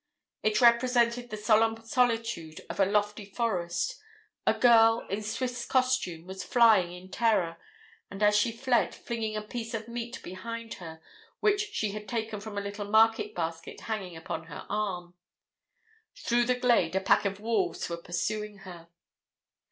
It 0.41 0.61
represented 0.61 1.29
the 1.29 1.37
solemn 1.37 1.79
solitude 1.85 2.61
of 2.71 2.79
a 2.79 2.87
lofty 2.87 3.23
forest; 3.23 4.01
a 4.47 4.53
girl, 4.55 5.05
in 5.11 5.21
Swiss 5.21 5.63
costume, 5.63 6.25
was 6.25 6.43
flying 6.43 6.91
in 6.91 7.11
terror, 7.11 7.57
and 8.09 8.23
as 8.23 8.35
she 8.35 8.51
fled 8.51 8.95
flinging 8.95 9.37
a 9.37 9.43
piece 9.43 9.75
of 9.75 9.87
meat 9.87 10.19
behind 10.23 10.73
her 10.81 11.03
which 11.39 11.67
she 11.75 11.91
had 11.91 12.07
taken 12.07 12.39
from 12.41 12.57
a 12.57 12.61
little 12.61 12.89
market 12.89 13.35
basket 13.35 13.81
hanging 13.81 14.17
upon 14.17 14.45
her 14.45 14.65
arm. 14.69 15.13
Through 16.17 16.45
the 16.45 16.55
glade 16.55 16.95
a 16.95 16.99
pack 16.99 17.23
of 17.25 17.39
wolves 17.39 17.87
were 17.87 17.97
pursuing 18.01 18.57
her. 18.65 18.87